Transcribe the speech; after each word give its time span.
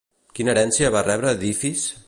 Quina 0.39 0.51
herència 0.53 0.91
va 0.95 1.05
rebre 1.09 1.37
d'Ífis? 1.45 1.89